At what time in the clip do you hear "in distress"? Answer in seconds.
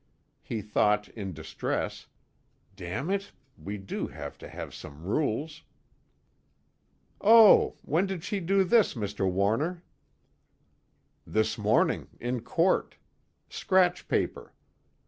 1.09-2.07